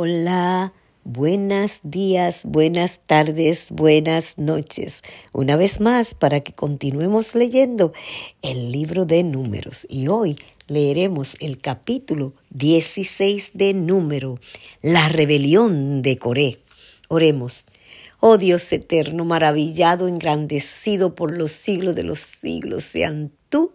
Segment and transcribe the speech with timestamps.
[0.00, 5.02] Hola, buenos días, buenas tardes, buenas noches.
[5.32, 7.92] Una vez más para que continuemos leyendo
[8.40, 9.88] el libro de números.
[9.90, 10.36] Y hoy
[10.68, 14.38] leeremos el capítulo 16 de número,
[14.82, 16.60] la rebelión de Coré.
[17.08, 17.64] Oremos.
[18.20, 23.72] Oh Dios eterno, maravillado, engrandecido por los siglos de los siglos, sean tú,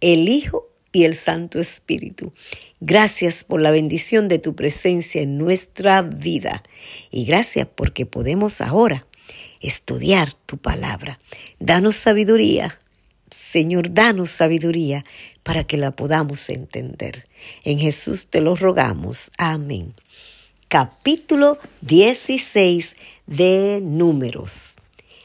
[0.00, 0.67] el Hijo
[0.98, 2.32] y el Santo Espíritu.
[2.80, 6.64] Gracias por la bendición de tu presencia en nuestra vida
[7.12, 9.06] y gracias porque podemos ahora
[9.60, 11.20] estudiar tu palabra.
[11.60, 12.80] Danos sabiduría,
[13.30, 15.04] Señor, danos sabiduría
[15.44, 17.28] para que la podamos entender.
[17.62, 19.30] En Jesús te lo rogamos.
[19.38, 19.94] Amén.
[20.66, 22.96] Capítulo 16
[23.28, 24.74] de Números.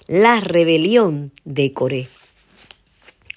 [0.05, 2.07] La rebelión de Coré.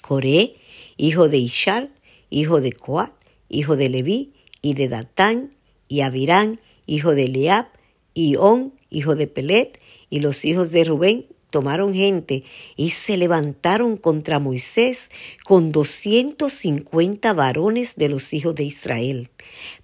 [0.01, 0.55] Coré,
[0.97, 1.89] hijo de Ishar,
[2.29, 3.13] hijo de Coat,
[3.49, 5.55] hijo de Leví, y de Datán,
[5.87, 7.67] y Abirán, hijo de Leab,
[8.13, 12.43] y On, hijo de Pelet, y los hijos de Rubén tomaron gente
[12.75, 15.09] y se levantaron contra Moisés
[15.45, 19.29] con doscientos cincuenta varones de los hijos de Israel,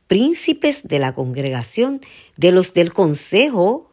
[0.07, 2.01] príncipes de la congregación,
[2.37, 3.92] de los del consejo,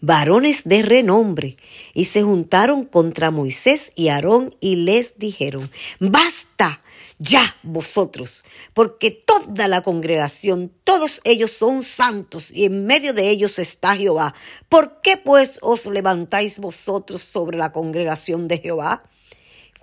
[0.00, 1.56] varones de renombre,
[1.94, 6.82] y se juntaron contra Moisés y Aarón y les dijeron, basta,
[7.18, 13.58] ya vosotros, porque toda la congregación, todos ellos son santos y en medio de ellos
[13.58, 14.34] está Jehová.
[14.68, 19.02] ¿Por qué pues os levantáis vosotros sobre la congregación de Jehová?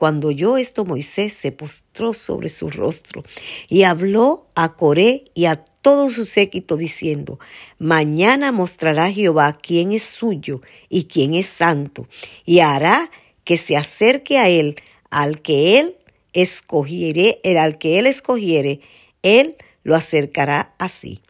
[0.04, 3.24] Cuando oyó esto, Moisés se postró sobre su rostro
[3.70, 7.40] y habló a Coré y a todo su séquito diciendo,
[7.80, 10.60] Mañana mostrará Jehová quién es suyo
[10.90, 12.10] y quién es santo,
[12.44, 13.12] y hará
[13.46, 14.76] que se acerque a él
[15.10, 15.96] al que él
[16.34, 18.82] escogiere, el al que él escogiere,
[19.22, 21.22] él lo acercará así.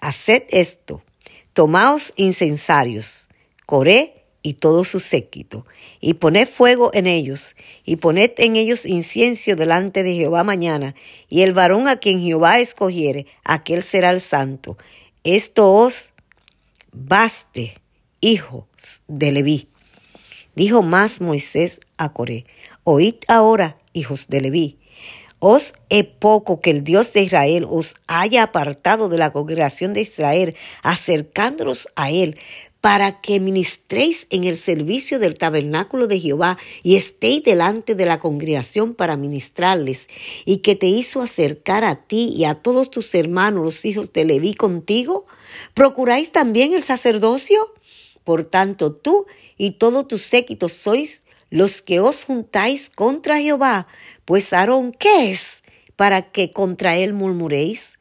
[0.00, 1.02] Haced esto,
[1.52, 3.28] tomaos incensarios,
[3.66, 5.66] Coré y todo su séquito,
[6.00, 10.94] y poned fuego en ellos, y poned en ellos incienso delante de Jehová mañana,
[11.28, 14.78] y el varón a quien Jehová escogiere, aquel será el santo.
[15.24, 16.12] Esto os
[16.92, 17.74] baste,
[18.20, 18.64] hijos
[19.08, 19.68] de Leví.
[20.54, 22.46] Dijo más Moisés a Coré,
[22.84, 24.78] oíd ahora, hijos de Leví.
[25.42, 30.02] Os he poco que el Dios de Israel os haya apartado de la congregación de
[30.02, 32.36] Israel, acercándonos a él,
[32.80, 38.20] para que ministréis en el servicio del tabernáculo de Jehová y estéis delante de la
[38.20, 40.08] congregación para ministrarles,
[40.44, 44.24] y que te hizo acercar a ti y a todos tus hermanos, los hijos de
[44.24, 45.26] Leví, contigo?
[45.74, 47.74] ¿Procuráis también el sacerdocio?
[48.24, 49.26] Por tanto, tú
[49.58, 53.88] y todo tu séquito sois los que os juntáis contra Jehová,
[54.24, 55.62] pues Aarón, ¿qué es?
[55.96, 57.98] Para que contra él murmuréis.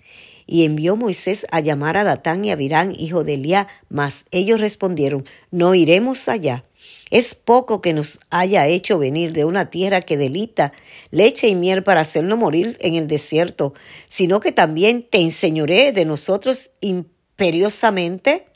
[0.51, 4.59] Y envió Moisés a llamar a Datán y a Virán, hijo de Elías, mas ellos
[4.59, 6.65] respondieron, no iremos allá.
[7.11, 10.73] Es poco que nos haya hecho venir de una tierra que delita
[11.11, 13.75] leche y miel para hacernos morir en el desierto,
[14.07, 18.47] sino que también te enseñoré de nosotros imperiosamente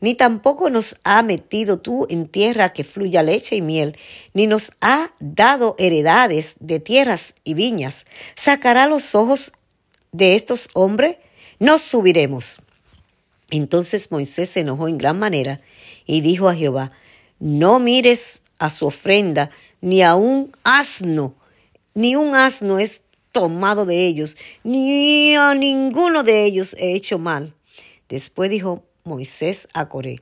[0.00, 3.96] ni tampoco nos ha metido tú en tierra que fluya leche y miel,
[4.34, 8.04] ni nos ha dado heredades de tierras y viñas.
[8.34, 9.52] ¿Sacará los ojos
[10.12, 11.16] de estos hombres?
[11.58, 12.60] No subiremos.
[13.50, 15.60] Entonces Moisés se enojó en gran manera
[16.06, 16.92] y dijo a Jehová,
[17.38, 19.50] no mires a su ofrenda,
[19.80, 21.34] ni a un asno,
[21.94, 23.02] ni un asno es
[23.32, 27.54] tomado de ellos, ni a ninguno de ellos he hecho mal.
[28.08, 30.20] Después dijo Moisés a Coré.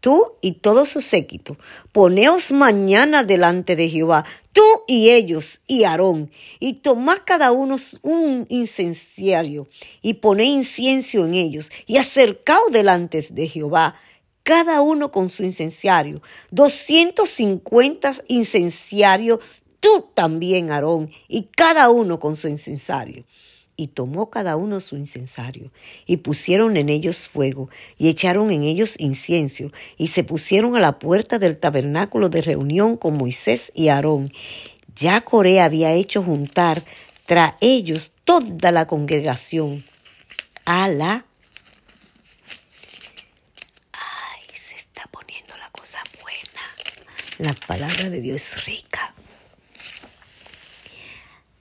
[0.00, 1.56] Tú y todo su séquito,
[1.90, 8.46] poneos mañana delante de Jehová, tú y ellos y Aarón, y tomad cada uno un
[8.48, 9.66] incenciario,
[10.00, 13.96] y poné incienso en ellos, y acercaos delante de Jehová,
[14.44, 16.22] cada uno con su incenciario,
[16.52, 19.40] doscientos cincuenta incenciarios,
[19.80, 23.24] tú también, Aarón, y cada uno con su incensario
[23.78, 25.70] y tomó cada uno su incensario,
[26.04, 30.98] y pusieron en ellos fuego, y echaron en ellos incienso, y se pusieron a la
[30.98, 34.32] puerta del tabernáculo de reunión con Moisés y Aarón.
[34.96, 36.82] Ya Coré había hecho juntar
[37.24, 39.84] tras ellos toda la congregación
[40.64, 41.24] a la...
[43.92, 46.62] Ay, se está poniendo la cosa buena.
[47.38, 49.07] La palabra de Dios es rica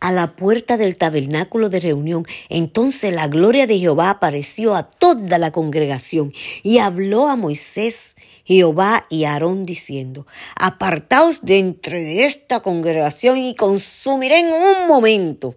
[0.08, 2.26] a la puerta del tabernáculo de reunión.
[2.48, 6.34] Entonces la gloria de Jehová apareció a toda la congregación
[6.64, 8.16] y habló a Moisés
[8.46, 10.26] Jehová y Aarón diciendo,
[10.56, 15.56] apartaos de entre esta congregación y consumiré en un momento.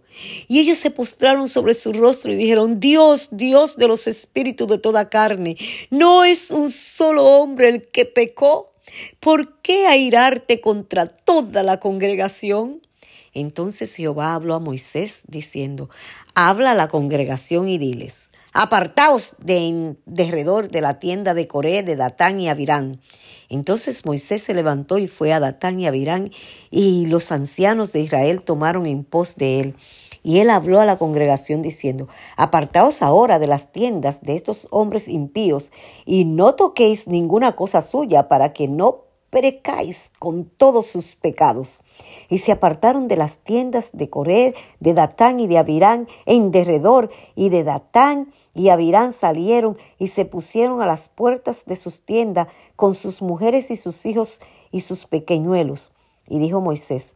[0.49, 4.79] Y ellos se postraron sobre su rostro y dijeron, Dios, Dios de los espíritus de
[4.79, 5.57] toda carne,
[5.91, 8.73] ¿no es un solo hombre el que pecó?
[9.21, 12.83] ¿Por qué airarte contra toda la congregación?
[13.33, 15.89] Entonces Jehová habló a Moisés diciendo,
[16.35, 21.95] habla a la congregación y diles, Apartaos de derredor de la tienda de Coré, de
[21.95, 23.01] Datán y Abirán.
[23.49, 26.31] Entonces Moisés se levantó y fue a Datán y Abirán,
[26.71, 29.77] y los ancianos de Israel tomaron en pos de él.
[30.25, 35.07] Y él habló a la congregación diciendo, Apartaos ahora de las tiendas de estos hombres
[35.07, 35.71] impíos,
[36.05, 41.83] y no toquéis ninguna cosa suya para que no perecáis con todos sus pecados.
[42.29, 47.11] Y se apartaron de las tiendas de Coré, de Datán y de Abirán en derredor,
[47.35, 52.49] y de Datán y Abirán salieron y se pusieron a las puertas de sus tiendas
[52.77, 54.41] con sus mujeres y sus hijos
[54.71, 55.93] y sus pequeñuelos.
[56.29, 57.15] Y dijo Moisés,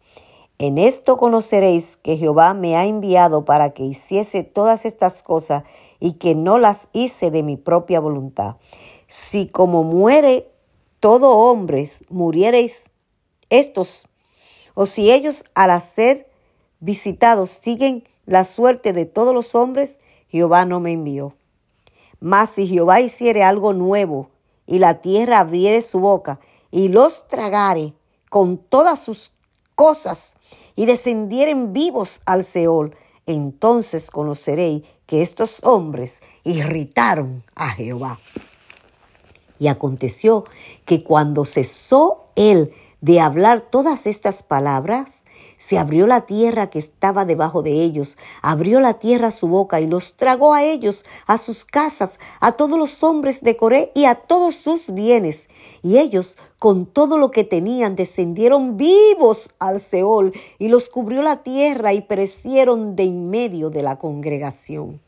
[0.58, 5.64] en esto conoceréis que Jehová me ha enviado para que hiciese todas estas cosas
[5.98, 8.56] y que no las hice de mi propia voluntad.
[9.08, 10.53] Si como muere
[11.04, 12.84] todo hombres muriereis
[13.50, 14.06] estos,
[14.72, 16.30] o si ellos al ser
[16.80, 21.34] visitados siguen la suerte de todos los hombres, Jehová no me envió.
[22.20, 24.30] Mas si Jehová hiciere algo nuevo
[24.66, 26.40] y la tierra abriere su boca
[26.70, 27.92] y los tragare
[28.30, 29.30] con todas sus
[29.74, 30.38] cosas
[30.74, 32.96] y descendieren vivos al Seol,
[33.26, 38.18] entonces conoceréis que estos hombres irritaron a Jehová.
[39.58, 40.44] Y aconteció
[40.84, 45.24] que cuando cesó él de hablar todas estas palabras,
[45.58, 49.86] se abrió la tierra que estaba debajo de ellos, abrió la tierra su boca y
[49.86, 54.14] los tragó a ellos, a sus casas, a todos los hombres de Coré y a
[54.14, 55.48] todos sus bienes.
[55.82, 61.42] Y ellos, con todo lo que tenían, descendieron vivos al Seol y los cubrió la
[61.42, 65.03] tierra y perecieron de en medio de la congregación.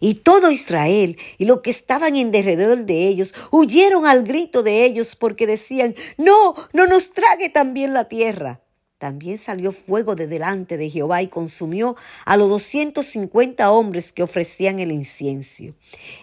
[0.00, 4.84] Y todo Israel y lo que estaban en derredor de ellos huyeron al grito de
[4.84, 8.60] ellos porque decían, no, no nos trague también la tierra.
[8.98, 14.22] También salió fuego de delante de Jehová y consumió a los doscientos cincuenta hombres que
[14.22, 15.74] ofrecían el incienso.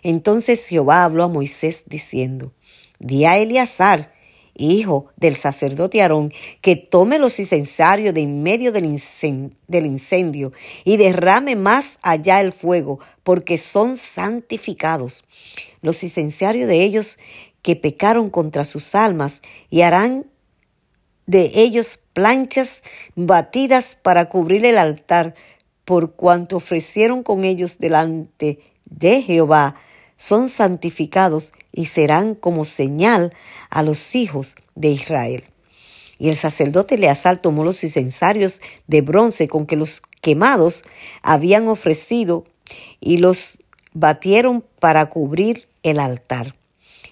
[0.02, 2.54] Entonces Jehová habló a Moisés diciendo,
[2.98, 4.14] Di a Eleazar,
[4.60, 8.86] hijo del sacerdote Aarón, que tome los incensarios de en medio del
[9.86, 10.52] incendio
[10.84, 15.24] y derrame más allá el fuego, porque son santificados.
[15.82, 17.18] Los incensarios de ellos
[17.62, 20.26] que pecaron contra sus almas y harán
[21.26, 22.82] de ellos planchas
[23.16, 25.36] batidas para cubrir el altar,
[25.86, 29.76] por cuanto ofrecieron con ellos delante de Jehová
[30.20, 33.34] son santificados y serán como señal
[33.70, 35.46] a los hijos de Israel.
[36.20, 40.84] Y el sacerdote Eleazar tomó los incensarios de bronce con que los quemados
[41.24, 42.46] habían ofrecido
[43.00, 43.60] y los
[43.94, 46.56] batieron para cubrir el altar,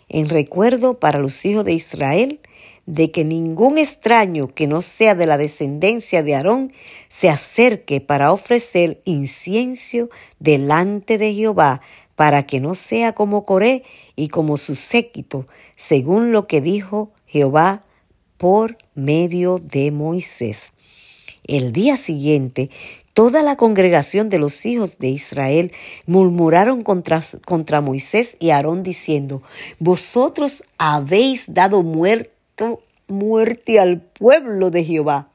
[0.10, 2.42] en recuerdo para los hijos de Israel
[2.86, 6.74] de que ningún extraño que no sea de la descendencia de Aarón
[7.08, 10.10] se acerque para ofrecer incienso
[10.40, 11.82] delante de Jehová
[12.18, 13.84] para que no sea como Coré
[14.16, 17.84] y como su séquito, según lo que dijo Jehová
[18.40, 20.74] por medio de Moisés.
[21.44, 22.72] El día siguiente,
[23.14, 25.72] toda la congregación de los hijos de Israel
[26.08, 29.44] murmuraron contra, contra Moisés y Aarón diciendo,
[29.78, 35.30] Vosotros habéis dado muerte al pueblo de Jehová.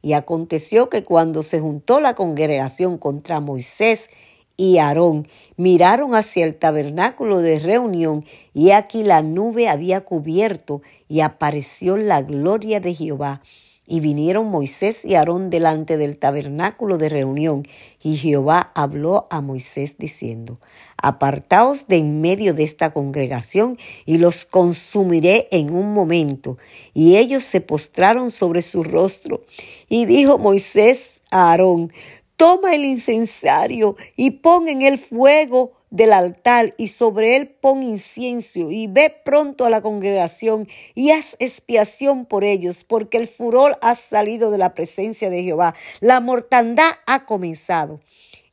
[0.00, 4.08] Y aconteció que cuando se juntó la congregación contra Moisés
[4.56, 11.20] y Aarón miraron hacia el tabernáculo de reunión y aquí la nube había cubierto y
[11.20, 13.42] apareció la gloria de Jehová.
[13.88, 17.68] Y vinieron Moisés y Aarón delante del tabernáculo de reunión,
[18.02, 20.58] y Jehová habló a Moisés diciendo,
[21.00, 26.58] Apartaos de en medio de esta congregación, y los consumiré en un momento.
[26.94, 29.42] Y ellos se postraron sobre su rostro.
[29.88, 31.92] Y dijo Moisés a Aarón,
[32.36, 38.70] toma el incensario y pon en el fuego del altar y sobre él pon incienso
[38.70, 43.94] y ve pronto a la congregación y haz expiación por ellos, porque el furor ha
[43.94, 48.00] salido de la presencia de Jehová, la mortandad ha comenzado.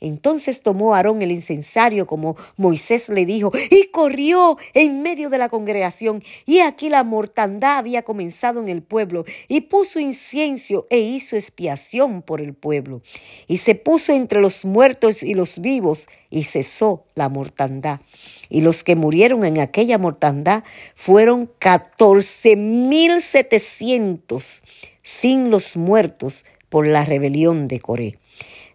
[0.03, 5.47] Entonces tomó Aarón el incensario como Moisés le dijo y corrió en medio de la
[5.47, 6.21] congregación.
[6.45, 12.21] Y aquí la mortandad había comenzado en el pueblo y puso incienso e hizo expiación
[12.21, 13.01] por el pueblo.
[13.47, 18.01] Y se puso entre los muertos y los vivos y cesó la mortandad.
[18.49, 24.65] Y los que murieron en aquella mortandad fueron catorce mil setecientos
[25.01, 28.19] sin los muertos por la rebelión de Coré.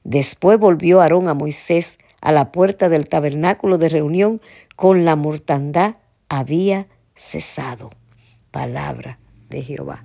[0.09, 4.41] Después volvió Aarón a Moisés a la puerta del tabernáculo de reunión
[4.75, 5.97] con la mortandad
[6.31, 7.91] había cesado.
[8.51, 9.19] Palabra
[9.51, 10.03] de Jehová.